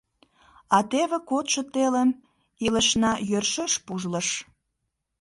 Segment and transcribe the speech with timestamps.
[0.75, 2.09] А теве кодшо телым
[2.65, 4.27] илышна йӧршеш пужлыш.